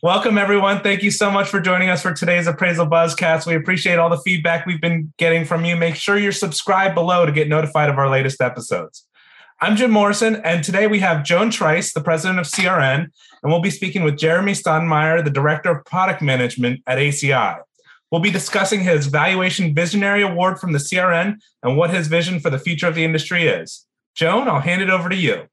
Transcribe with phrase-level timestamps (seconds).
[0.00, 0.80] Welcome, everyone.
[0.80, 3.48] Thank you so much for joining us for today's Appraisal Buzzcast.
[3.48, 5.74] We appreciate all the feedback we've been getting from you.
[5.74, 9.08] Make sure you're subscribed below to get notified of our latest episodes.
[9.60, 13.08] I'm Jim Morrison, and today we have Joan Trice, the president of CRN,
[13.42, 17.58] and we'll be speaking with Jeremy Staudenmaier, the director of product management at ACI.
[18.12, 22.50] We'll be discussing his Valuation Visionary Award from the CRN and what his vision for
[22.50, 23.84] the future of the industry is.
[24.14, 25.48] Joan, I'll hand it over to you.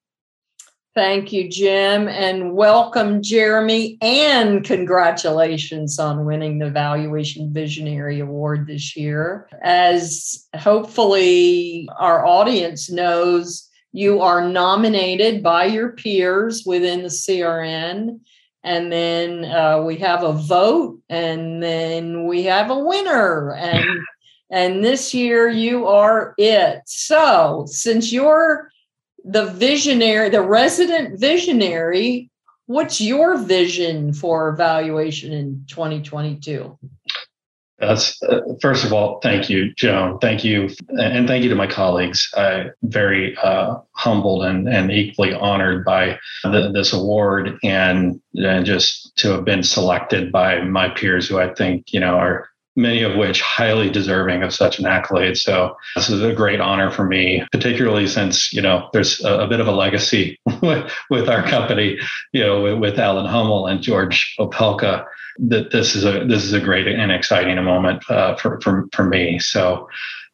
[0.95, 8.95] Thank you, Jim, and welcome, Jeremy, and congratulations on winning the Valuation Visionary Award this
[8.95, 9.49] year.
[9.61, 18.21] As hopefully our audience knows, you are nominated by your peers within the CRN
[18.63, 23.85] and then uh, we have a vote and then we have a winner and
[24.49, 28.69] and this year you are it so since you're
[29.25, 32.29] the visionary the resident visionary
[32.67, 36.77] what's your vision for evaluation in 2022
[37.77, 40.17] that's uh, first of all, thank you, Joan.
[40.19, 42.31] Thank you, and thank you to my colleagues.
[42.37, 49.15] I'm very uh, humbled and, and equally honored by the, this award, and and just
[49.17, 53.15] to have been selected by my peers, who I think you know are many of
[53.15, 55.37] which highly deserving of such an accolade.
[55.37, 59.47] So this is a great honor for me, particularly since, you know, there's a, a
[59.47, 61.97] bit of a legacy with, with, our company,
[62.33, 65.05] you know, with, with Alan Hummel and George Opelka
[65.37, 69.03] that this is a this is a great and exciting moment uh, for, for for
[69.03, 69.39] me.
[69.39, 69.89] So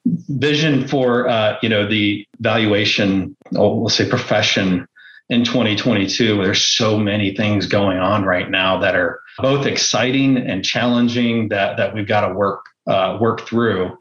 [0.05, 4.87] vision for uh, you know the valuation, oh, we'll say profession
[5.31, 6.43] in 2022.
[6.43, 11.77] There's so many things going on right now that are both exciting and challenging that
[11.77, 13.97] that we've got to work uh, work through.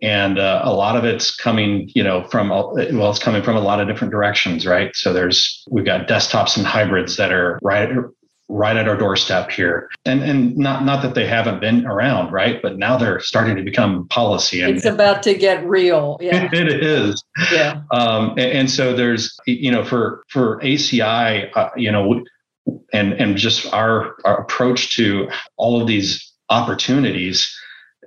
[0.00, 3.60] And uh, a lot of it's coming, you know, from well, it's coming from a
[3.60, 4.96] lot of different directions, right?
[4.96, 7.88] So there's we've got desktops and hybrids that are right
[8.52, 9.88] right at our doorstep here.
[10.04, 12.60] And and not not that they haven't been around, right?
[12.62, 14.60] But now they're starting to become policy.
[14.60, 16.18] And, it's about to get real.
[16.22, 16.48] Yeah.
[16.52, 17.22] it is.
[17.52, 17.82] Yeah.
[17.90, 22.22] Um, and, and, so there's you know for for ACI, uh, you know,
[22.92, 27.54] and and just our our approach to all of these opportunities.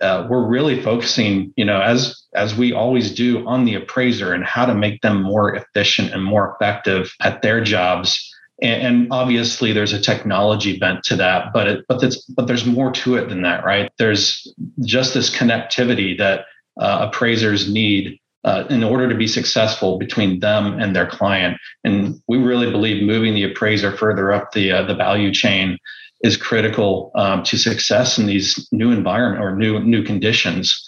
[0.02, 4.44] Uh, we're really focusing, you know, as as we always do, on the appraiser and
[4.44, 9.74] how to make them more efficient and more effective at their jobs and, and obviously
[9.74, 13.30] there's a technology bent to that but it, but that's but there's more to it
[13.30, 13.92] than that right?
[13.98, 14.48] There's
[14.82, 16.46] just this connectivity that
[16.80, 21.58] uh, appraisers need uh, in order to be successful between them and their client.
[21.84, 25.80] And we really believe moving the appraiser further up the uh, the value chain
[26.22, 30.82] is critical um, to success in these new environment or new new conditions.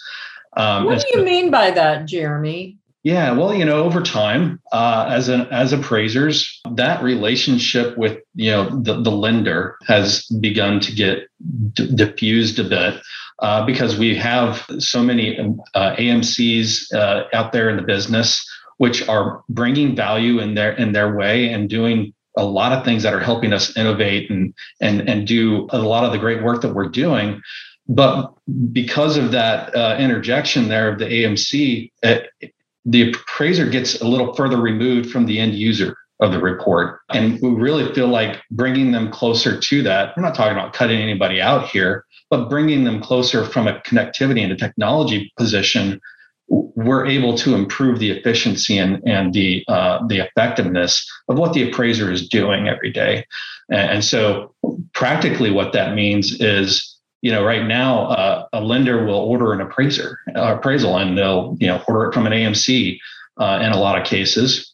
[0.56, 2.77] Um, what do you mean by that jeremy
[3.08, 8.50] yeah, well, you know, over time, uh, as an as appraisers, that relationship with you
[8.50, 11.26] know the, the lender has begun to get
[11.72, 13.00] d- diffused a bit
[13.38, 15.38] uh, because we have so many
[15.74, 18.46] uh, AMC's uh, out there in the business,
[18.76, 23.04] which are bringing value in their in their way and doing a lot of things
[23.04, 24.52] that are helping us innovate and
[24.82, 27.40] and and do a lot of the great work that we're doing.
[27.88, 28.34] But
[28.70, 32.52] because of that uh, interjection there of the AMC, it,
[32.84, 37.00] the appraiser gets a little further removed from the end user of the report.
[37.10, 40.16] And we really feel like bringing them closer to that.
[40.16, 44.42] We're not talking about cutting anybody out here, but bringing them closer from a connectivity
[44.42, 46.00] and a technology position.
[46.48, 51.68] We're able to improve the efficiency and, and the uh, the effectiveness of what the
[51.68, 53.24] appraiser is doing every day.
[53.70, 54.54] And, and so,
[54.94, 59.60] practically, what that means is you know, right now, uh, a lender will order an
[59.60, 62.98] appraiser uh, appraisal, and they'll you know order it from an AMC
[63.38, 64.72] uh, in a lot of cases,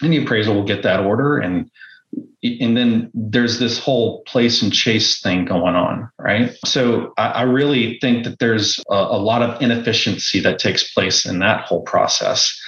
[0.00, 1.70] and the appraisal will get that order, and
[2.42, 6.54] and then there's this whole place and chase thing going on, right?
[6.64, 11.26] So I, I really think that there's a, a lot of inefficiency that takes place
[11.26, 12.58] in that whole process.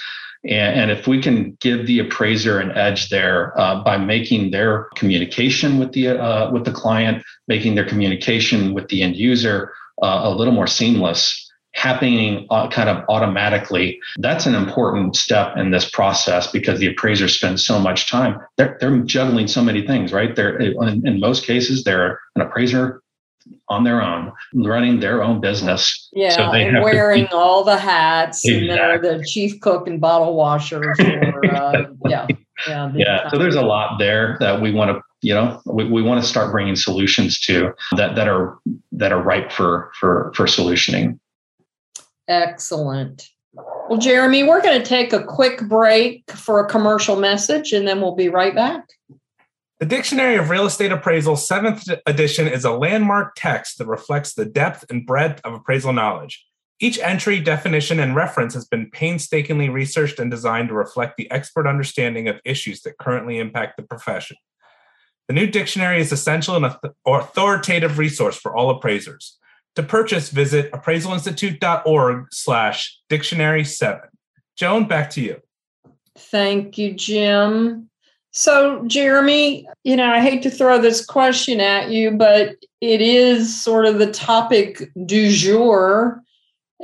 [0.43, 4.85] And, and if we can give the appraiser an edge there uh, by making their
[4.95, 10.21] communication with the uh, with the client, making their communication with the end user uh,
[10.23, 15.89] a little more seamless, happening uh, kind of automatically, that's an important step in this
[15.89, 18.39] process because the appraiser spends so much time.
[18.57, 20.35] They're, they're juggling so many things, right?
[20.35, 23.01] They're in, in most cases they're an appraiser
[23.69, 26.09] on their own, running their own business.
[26.11, 28.69] Yeah, so and wearing to, all the hats, exactly.
[28.69, 30.93] and they're the chief cook and bottle washer.
[30.95, 32.27] For, uh, yeah,
[32.67, 33.29] yeah, yeah.
[33.29, 36.27] So there's a lot there that we want to, you know, we, we want to
[36.27, 38.57] start bringing solutions to that that are
[38.91, 41.19] that are ripe for for for solutioning.
[42.27, 43.29] Excellent.
[43.89, 48.01] Well, Jeremy, we're going to take a quick break for a commercial message, and then
[48.01, 48.87] we'll be right back.
[49.79, 54.43] The Dictionary of Real Estate Appraisal, 7th edition, is a landmark text that reflects the
[54.43, 56.45] depth and breadth of appraisal knowledge.
[56.81, 61.65] Each entry, definition, and reference has been painstakingly researched and designed to reflect the expert
[61.65, 64.35] understanding of issues that currently impact the profession.
[65.29, 69.37] The new dictionary is essential and authoritative resource for all appraisers.
[69.77, 74.09] To purchase, visit appraisalinstitute.org slash dictionary seven.
[74.57, 75.41] Joan, back to you.
[76.17, 77.88] Thank you, Jim.
[78.31, 83.61] So, Jeremy, you know, I hate to throw this question at you, but it is
[83.61, 86.21] sort of the topic du jour.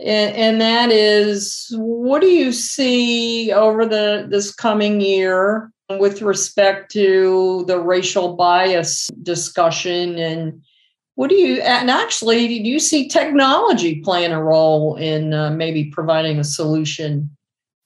[0.03, 7.63] And, that is what do you see over the this coming year with respect to
[7.68, 10.62] the racial bias discussion and
[11.13, 15.86] what do you and actually do you see technology playing a role in uh, maybe
[15.86, 17.30] providing a solution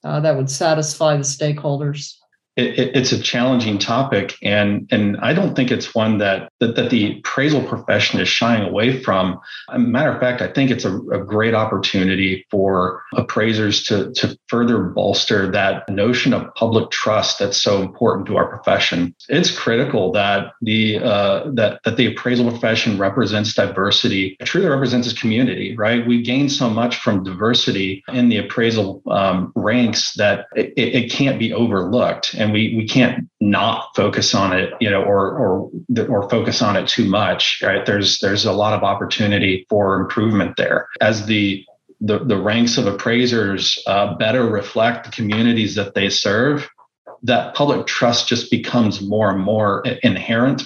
[0.02, 2.14] uh, that would satisfy the stakeholders
[2.60, 6.90] it, it's a challenging topic, and and I don't think it's one that, that that
[6.90, 9.40] the appraisal profession is shying away from.
[9.68, 14.38] a matter of fact, I think it's a, a great opportunity for appraisers to to
[14.48, 19.14] further bolster that notion of public trust that's so important to our profession.
[19.28, 25.08] It's critical that the uh, that that the appraisal profession represents diversity, it truly represents
[25.08, 25.76] its community.
[25.76, 31.10] Right, we gain so much from diversity in the appraisal um, ranks that it, it
[31.10, 35.70] can't be overlooked and we we can't not focus on it you know or or
[36.08, 37.86] or focus on it too much right?
[37.86, 40.88] There's there's a lot of opportunity for improvement there.
[41.00, 41.64] As the
[42.02, 46.66] the, the ranks of appraisers uh, better reflect the communities that they serve
[47.22, 50.62] that public trust just becomes more and more inherent.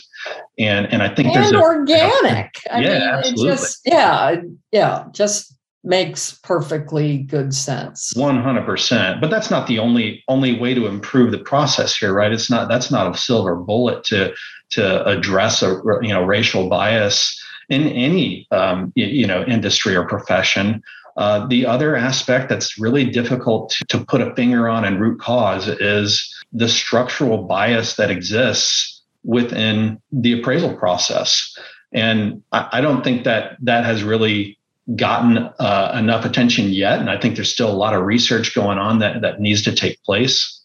[0.59, 3.47] And and i think and there's organic a, yeah, I mean, absolutely.
[3.57, 4.37] just yeah
[4.73, 5.54] yeah just
[5.85, 8.13] makes perfectly good sense.
[8.15, 12.33] 100% but that's not the only only way to improve the process here right?
[12.33, 14.35] It's not that's not a silver bullet to
[14.71, 20.83] to address a you know racial bias in any um, you know industry or profession.
[21.17, 25.21] Uh, the other aspect that's really difficult to, to put a finger on and root
[25.21, 31.57] cause is the structural bias that exists within the appraisal process.
[31.93, 34.59] And I, I don't think that that has really
[34.97, 36.99] gotten uh, enough attention yet.
[37.01, 39.75] And I think there's still a lot of research going on that, that needs to
[39.75, 40.63] take place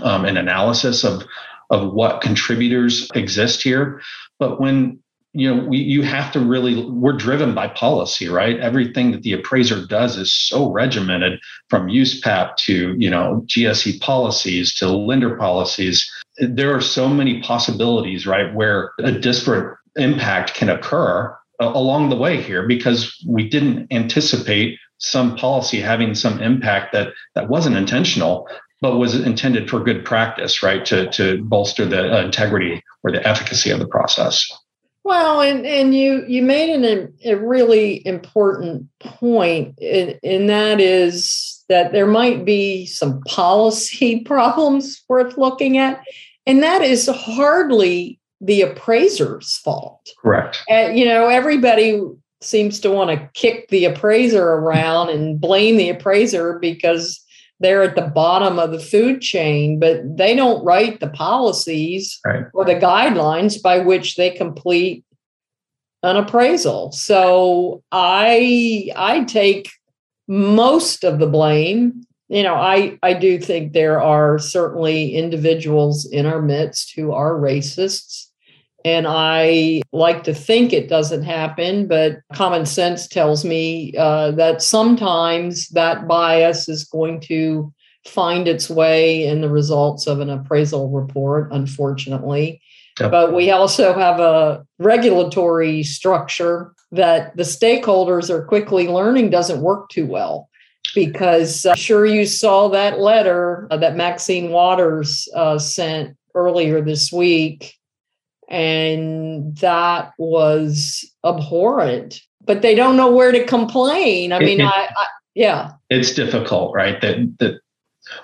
[0.00, 1.24] um, and analysis of,
[1.70, 4.02] of what contributors exist here.
[4.38, 5.00] But when
[5.32, 8.58] you know, we, you have to really, we're driven by policy, right?
[8.58, 14.74] Everything that the appraiser does is so regimented from USPAP to, you know, GSE policies
[14.76, 16.10] to lender policies.
[16.38, 22.40] There are so many possibilities, right, where a disparate impact can occur along the way
[22.40, 28.48] here because we didn't anticipate some policy having some impact that that wasn't intentional
[28.80, 30.84] but was intended for good practice right?
[30.86, 34.50] To to bolster the uh, integrity or the efficacy of the process.
[35.04, 41.64] Well and and you you made an, a really important point and, and that is
[41.68, 46.02] that there might be some policy problems worth looking at
[46.46, 50.08] and that is hardly the appraiser's fault.
[50.22, 50.62] Correct.
[50.68, 52.00] And, you know, everybody
[52.40, 57.20] seems to want to kick the appraiser around and blame the appraiser because
[57.60, 62.44] they're at the bottom of the food chain, but they don't write the policies right.
[62.54, 65.04] or the guidelines by which they complete
[66.04, 66.92] an appraisal.
[66.92, 69.68] So I I take
[70.28, 76.26] most of the blame you know i i do think there are certainly individuals in
[76.26, 78.27] our midst who are racists
[78.84, 84.62] and i like to think it doesn't happen but common sense tells me uh, that
[84.62, 87.72] sometimes that bias is going to
[88.06, 92.60] find its way in the results of an appraisal report unfortunately
[93.00, 93.10] yep.
[93.10, 99.88] but we also have a regulatory structure that the stakeholders are quickly learning doesn't work
[99.90, 100.48] too well
[100.94, 107.12] because I'm sure you saw that letter uh, that Maxine Waters uh, sent earlier this
[107.12, 107.74] week.
[108.48, 114.32] And that was abhorrent, but they don't know where to complain.
[114.32, 115.72] I mean, it, I, I, yeah.
[115.90, 117.00] It's difficult, right?
[117.00, 117.60] That, that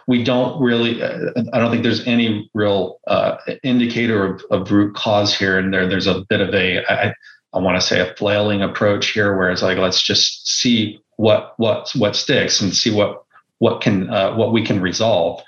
[0.06, 4.94] we don't really, uh, I don't think there's any real uh, indicator of, of root
[4.94, 5.58] cause here.
[5.58, 7.14] And there, there's a bit of a, I,
[7.52, 11.54] I want to say a flailing approach here where it's like, let's just see what
[11.58, 13.22] what what sticks and see what
[13.58, 15.40] what can uh, what we can resolve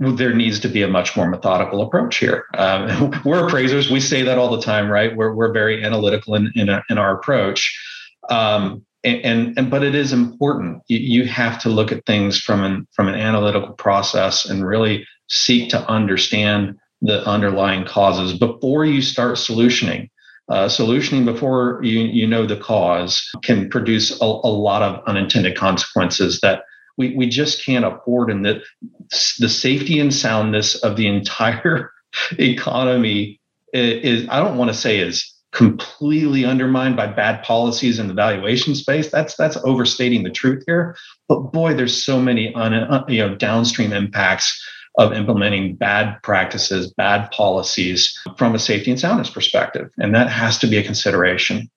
[0.00, 2.44] there needs to be a much more methodical approach here.
[2.56, 3.90] Um, we're appraisers.
[3.90, 5.14] We say that all the time, right?
[5.14, 7.76] We're, we're very analytical in, in, a, in our approach.
[8.30, 10.82] Um, and, and, but it is important.
[10.88, 15.06] You, you have to look at things from an, from an analytical process and really
[15.28, 20.10] seek to understand the underlying causes before you start solutioning.
[20.48, 25.56] Uh, solutioning before you, you know the cause can produce a, a lot of unintended
[25.56, 26.62] consequences that
[26.98, 28.62] we, we just can't afford and that
[29.38, 31.90] the safety and soundness of the entire
[32.38, 33.40] economy
[33.72, 38.14] is, is i don't want to say is completely undermined by bad policies in the
[38.14, 39.10] valuation space.
[39.10, 40.96] That's that's overstating the truth here.
[41.28, 44.62] But boy there's so many un, uh, you know downstream impacts
[44.98, 49.90] of implementing bad practices bad policies from a safety and soundness perspective.
[49.98, 51.70] And that has to be a consideration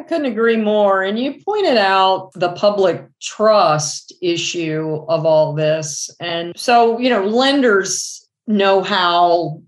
[0.00, 1.02] I couldn't agree more.
[1.02, 6.08] And you pointed out the public trust issue of all this.
[6.18, 9.60] And so, you know, lenders know how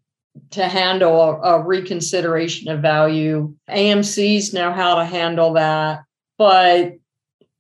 [0.53, 6.01] to handle a, a reconsideration of value, AMCs know how to handle that.
[6.39, 6.95] But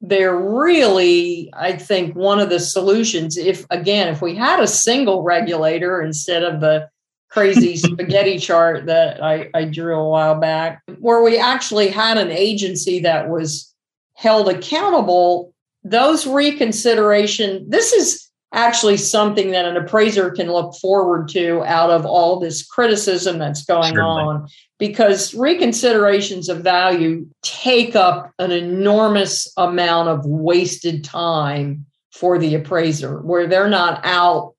[0.00, 3.36] they're really, I think, one of the solutions.
[3.36, 6.88] If, again, if we had a single regulator instead of the
[7.32, 12.30] crazy spaghetti chart that I, I drew a while back, where we actually had an
[12.30, 13.72] agency that was
[14.14, 15.52] held accountable.
[15.82, 22.04] Those reconsideration, this is actually something that an appraiser can look forward to out of
[22.04, 24.22] all this criticism that's going Certainly.
[24.22, 24.48] on
[24.78, 33.22] because reconsiderations of value take up an enormous amount of wasted time for the appraiser
[33.22, 34.54] where they're not out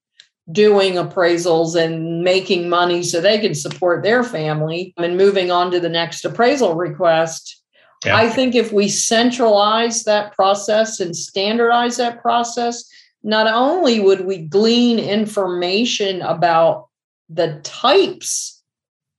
[0.52, 5.80] doing appraisals and making money so they can support their family and moving on to
[5.80, 7.62] the next appraisal request.
[8.06, 8.18] Yeah.
[8.18, 12.84] I think if we centralize that process and standardize that process,
[13.24, 16.90] not only would we glean information about
[17.30, 18.62] the types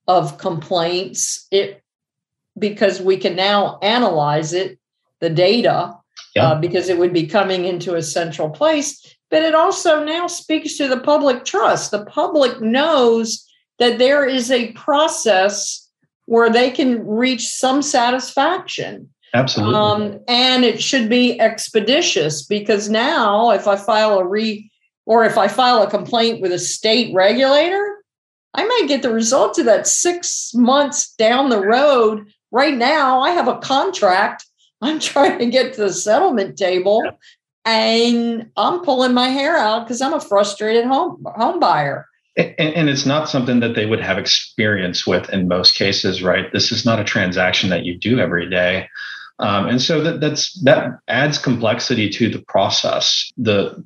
[0.07, 1.83] of complaints, it
[2.59, 4.79] because we can now analyze it,
[5.21, 5.97] the data,
[6.37, 6.49] yeah.
[6.49, 10.77] uh, because it would be coming into a central place but it also now speaks
[10.77, 11.91] to the public trust.
[11.91, 13.45] The public knows
[13.79, 15.89] that there is a process
[16.27, 19.09] where they can reach some satisfaction.
[19.35, 19.75] Absolutely.
[19.75, 24.71] Um, and it should be expeditious because now, if I file a re
[25.07, 27.97] or if I file a complaint with a state regulator,
[28.55, 32.27] I might get the results of that six months down the road.
[32.53, 34.47] Right now, I have a contract.
[34.81, 37.03] I'm trying to get to the settlement table,
[37.65, 42.07] and I'm pulling my hair out because I'm a frustrated home home buyer.
[42.37, 46.53] And, and, it's not something that they would have experience with in most cases, right?
[46.53, 48.89] This is not a transaction that you do every day,
[49.39, 53.31] um, and so that that's that adds complexity to the process.
[53.37, 53.85] The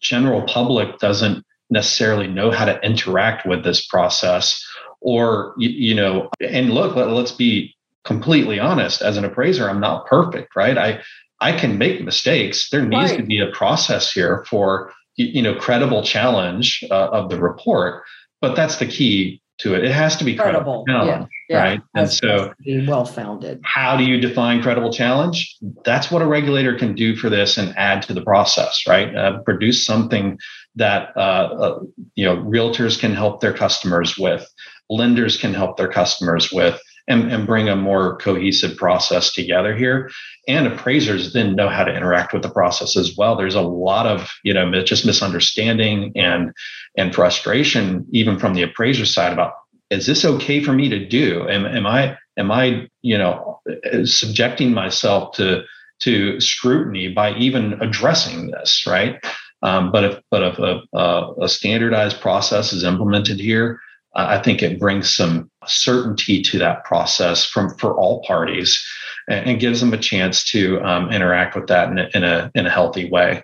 [0.00, 4.64] general public doesn't necessarily know how to interact with this process,
[5.00, 6.30] or you, you know.
[6.40, 7.74] And look, let, let's be
[8.04, 9.02] completely honest.
[9.02, 10.78] As an appraiser, I'm not perfect, right?
[10.78, 11.00] I
[11.40, 12.68] I can make mistakes.
[12.70, 13.18] There needs right.
[13.18, 18.04] to be a process here for you know credible challenge uh, of the report.
[18.40, 19.84] But that's the key to it.
[19.84, 21.56] It has to be credible, credible challenge, yeah.
[21.56, 21.62] Yeah.
[21.62, 21.80] right?
[21.94, 23.60] and so, be well founded.
[23.64, 25.56] How do you define credible challenge?
[25.84, 29.14] That's what a regulator can do for this and add to the process, right?
[29.14, 30.38] Uh, produce something
[30.76, 31.80] that uh, uh,
[32.14, 34.48] you know realtors can help their customers with,
[34.88, 40.10] lenders can help their customers with and, and bring a more cohesive process together here.
[40.48, 43.36] And appraisers then know how to interact with the process as well.
[43.36, 46.52] There's a lot of, you know, just misunderstanding and
[46.96, 49.52] and frustration, even from the appraiser side about
[49.90, 51.48] is this okay for me to do?
[51.48, 53.60] Am, am I am I, you know,
[54.04, 55.64] subjecting myself to
[56.00, 59.22] to scrutiny by even addressing this, right?
[59.62, 63.80] Um, but if but if a, a, a standardized process is implemented here,
[64.14, 68.84] I think it brings some certainty to that process from for all parties,
[69.28, 72.50] and, and gives them a chance to um, interact with that in a, in a
[72.54, 73.42] in a healthy way.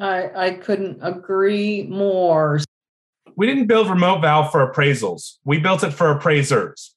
[0.00, 2.60] I I couldn't agree more.
[3.36, 5.36] We didn't build Remote Val for appraisals.
[5.44, 6.94] We built it for appraisers.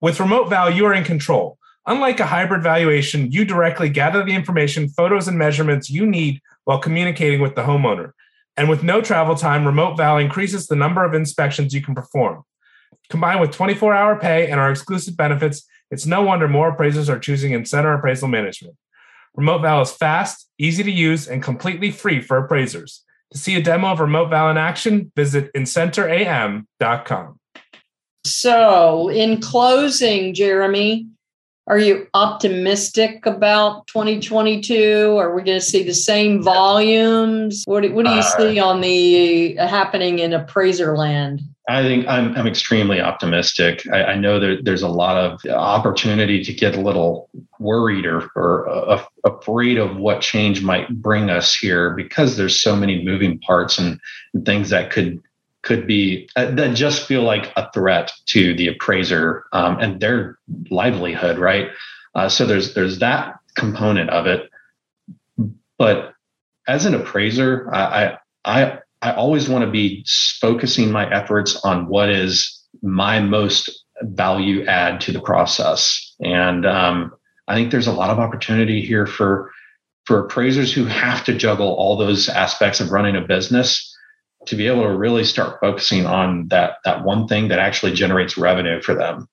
[0.00, 1.58] With Remote Val, you are in control.
[1.86, 6.80] Unlike a hybrid valuation, you directly gather the information, photos, and measurements you need while
[6.80, 8.10] communicating with the homeowner.
[8.56, 12.42] And with no travel time, Remote Val increases the number of inspections you can perform.
[13.10, 17.18] Combined with 24 hour pay and our exclusive benefits, it's no wonder more appraisers are
[17.18, 18.76] choosing Incenter Appraisal Management.
[19.34, 23.04] Remote Val is fast, easy to use, and completely free for appraisers.
[23.32, 27.40] To see a demo of Remote Val in action, visit incenteram.com.
[28.24, 31.06] So, in closing, Jeremy,
[31.68, 35.16] are you optimistic about 2022?
[35.16, 37.64] Are we going to see the same volumes?
[37.66, 41.42] What do, what do you uh, see on the uh, happening in appraiser land?
[41.68, 43.82] I think I'm, I'm extremely optimistic.
[43.92, 48.30] I, I know that there's a lot of opportunity to get a little worried or,
[48.36, 53.40] or uh, afraid of what change might bring us here because there's so many moving
[53.40, 53.98] parts and,
[54.32, 55.20] and things that could
[55.66, 60.38] could be uh, that just feel like a threat to the appraiser um, and their
[60.70, 61.70] livelihood, right?
[62.14, 64.48] Uh, so there's there's that component of it,
[65.76, 66.14] but
[66.68, 70.06] as an appraiser, I I I always want to be
[70.40, 77.12] focusing my efforts on what is my most value add to the process, and um,
[77.48, 79.50] I think there's a lot of opportunity here for
[80.04, 83.95] for appraisers who have to juggle all those aspects of running a business
[84.46, 88.38] to be able to really start focusing on that that one thing that actually generates
[88.38, 89.28] revenue for them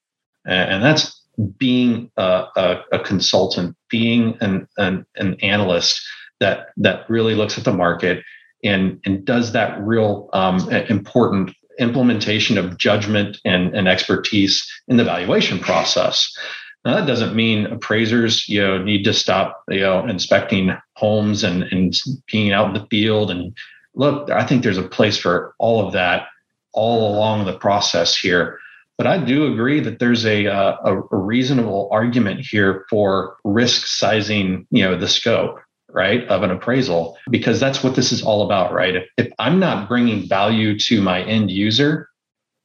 [0.46, 1.22] and, and that's
[1.58, 6.02] being a, a, a, consultant being an, an, an analyst
[6.40, 8.24] that that really looks at the market
[8.64, 15.04] and and does that real um, important implementation of judgment and, and expertise in the
[15.04, 16.32] valuation process
[16.86, 21.64] now, that doesn't mean appraisers, you know, need to stop, you know, inspecting homes and,
[21.64, 21.94] and
[22.30, 23.32] being out in the field.
[23.32, 23.56] And
[23.96, 26.28] look, I think there's a place for all of that
[26.74, 28.60] all along the process here.
[28.98, 33.88] But I do agree that there's a, uh, a, a reasonable argument here for risk
[33.88, 35.60] sizing, you know, the scope
[35.90, 39.60] right of an appraisal because that's what this is all about right if, if i'm
[39.60, 42.10] not bringing value to my end user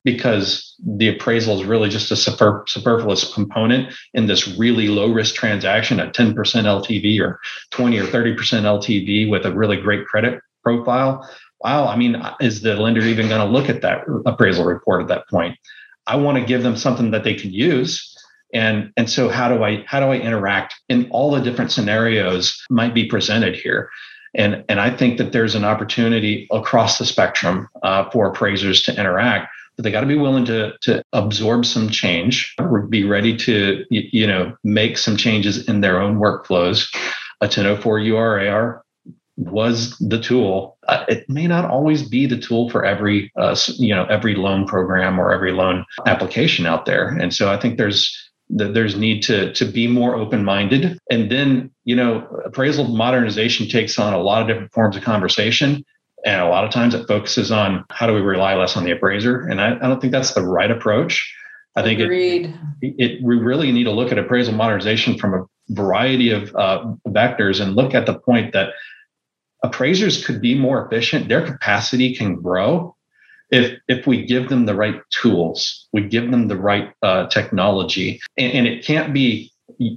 [0.04, 5.35] because the appraisal is really just a super, superfluous component in this really low risk
[5.35, 7.38] transaction at 10% LTV or
[7.73, 11.29] 20 or 30% LTV with a really great credit profile.
[11.61, 15.09] Wow, I mean, is the lender even going to look at that appraisal report at
[15.09, 15.57] that point?
[16.07, 18.15] I want to give them something that they can use.
[18.55, 22.65] And, and so how do I how do I interact in all the different scenarios
[22.71, 23.91] might be presented here?
[24.35, 28.99] And, and I think that there's an opportunity across the spectrum uh, for appraisers to
[28.99, 29.49] interact
[29.79, 32.55] but they got to be willing to to absorb some change,
[32.88, 36.93] be ready to you know make some changes in their own workflows.
[37.41, 38.81] A 1004 URAR
[39.38, 40.76] was the tool.
[40.88, 44.66] Uh, it may not always be the tool for every uh, you know every loan
[44.66, 48.14] program or every loan application out there, and so I think there's
[48.51, 53.98] there's need to to be more open minded, and then you know appraisal modernization takes
[53.98, 55.85] on a lot of different forms of conversation
[56.24, 58.90] and a lot of times it focuses on how do we rely less on the
[58.90, 59.40] appraiser.
[59.40, 61.35] And I, I don't think that's the right approach.
[61.77, 62.01] I think
[62.83, 66.92] it, it, we really need to look at appraisal modernization from a variety of uh,
[67.07, 68.70] vectors and look at the point that
[69.62, 71.29] appraisers could be more efficient.
[71.29, 72.94] Their capacity can grow
[73.51, 78.21] if if we give them the right tools, we give them the right uh, technology,
[78.37, 79.53] and, and it can't be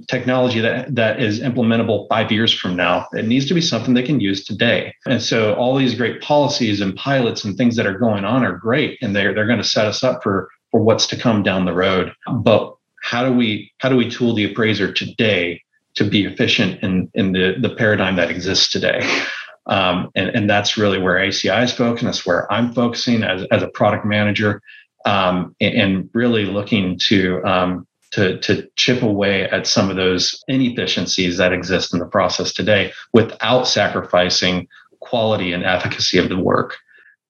[0.08, 3.06] technology that that is implementable five years from now.
[3.12, 4.94] It needs to be something they can use today.
[5.06, 8.56] And so all these great policies and pilots and things that are going on are
[8.56, 11.66] great, and they're they're going to set us up for for what's to come down
[11.66, 12.12] the road.
[12.32, 15.60] But how do we how do we tool the appraiser today
[15.94, 19.00] to be efficient in in the the paradigm that exists today?
[19.66, 22.06] Um, and, and that's really where ACI is focusing.
[22.06, 24.60] That's where I'm focusing as, as a product manager
[25.04, 30.42] um, and, and, really looking to um, to, to chip away at some of those
[30.46, 34.68] inefficiencies that exist in the process today without sacrificing
[35.00, 36.76] quality and efficacy of the work.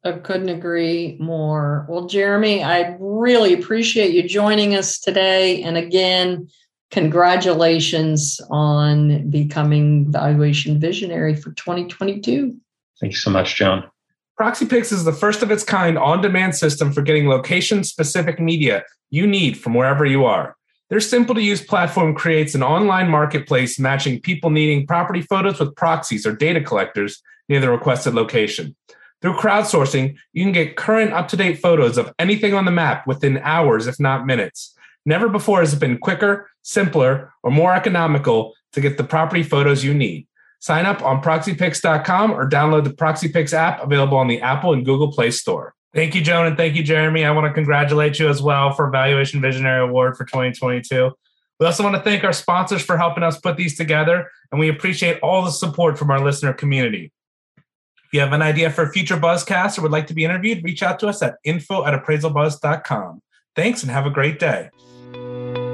[0.05, 1.87] I couldn't agree more.
[1.89, 5.63] Well, Jeremy, I really appreciate you joining us today.
[5.63, 6.49] And again,
[6.93, 12.55] congratulations on becoming valuation visionary for 2022.
[13.01, 13.85] Thank you so much, Joan.
[14.39, 18.85] ProxyPix is the first of its kind on demand system for getting location specific media
[19.11, 20.57] you need from wherever you are.
[20.91, 25.75] Their simple to use platform creates an online marketplace matching people needing property photos with
[25.75, 28.77] proxies or data collectors near the requested location.
[29.23, 33.07] Through crowdsourcing, you can get current up to date photos of anything on the map
[33.07, 34.75] within hours, if not minutes.
[35.05, 39.85] Never before has it been quicker, simpler, or more economical to get the property photos
[39.85, 40.27] you need.
[40.61, 45.11] Sign up on proxypix.com or download the ProxyPix app available on the Apple and Google
[45.11, 45.75] Play Store.
[45.93, 47.25] Thank you, Joan, and thank you, Jeremy.
[47.25, 51.13] I want to congratulate you as well for Valuation Visionary Award for 2022.
[51.59, 54.69] We also want to thank our sponsors for helping us put these together, and we
[54.69, 57.13] appreciate all the support from our listener community.
[57.57, 60.65] If you have an idea for a future Buzzcast or would like to be interviewed,
[60.65, 63.21] reach out to us at info at appraisalbuzz.com.
[63.55, 64.71] Thanks and have a great day.
[65.13, 65.72] Bye.